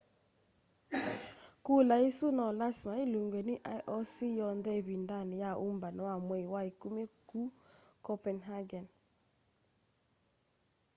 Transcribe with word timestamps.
kula 1.65 1.95
isu 2.09 2.27
no 2.37 2.45
lasima 2.59 2.93
ilungwe 3.03 3.39
ni 3.47 3.55
ioc 3.77 4.13
yonthe 4.39 4.71
ivindani 4.81 5.35
ya 5.43 5.51
umbano 5.69 6.01
wa 6.09 6.15
mwei 6.25 6.45
wa 6.53 6.61
ikumi 6.71 7.03
kuu 7.29 7.49
copenhagen 8.05 8.85